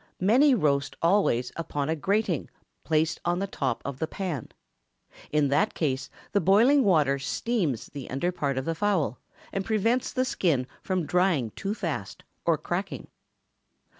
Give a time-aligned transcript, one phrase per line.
[0.19, 2.49] Many roast always upon a grating
[2.83, 4.49] placed on the top of the pan.
[5.31, 9.19] In that case the boiling water steams the underpart of the fowl,
[9.53, 13.09] and prevents the skin from drying too fast, or cracking.